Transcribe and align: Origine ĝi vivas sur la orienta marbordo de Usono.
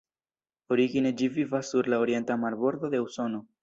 Origine 0.75 1.11
ĝi 1.21 1.29
vivas 1.37 1.71
sur 1.75 1.93
la 1.95 2.03
orienta 2.09 2.43
marbordo 2.47 2.95
de 2.97 3.09
Usono. 3.09 3.49